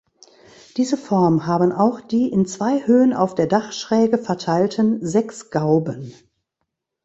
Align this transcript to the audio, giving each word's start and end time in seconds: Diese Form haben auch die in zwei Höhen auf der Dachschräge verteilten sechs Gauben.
Diese 0.77 0.97
Form 0.97 1.45
haben 1.45 1.71
auch 1.71 2.01
die 2.01 2.27
in 2.31 2.47
zwei 2.47 2.87
Höhen 2.87 3.13
auf 3.13 3.35
der 3.35 3.45
Dachschräge 3.45 4.17
verteilten 4.17 5.05
sechs 5.05 5.51
Gauben. 5.51 6.11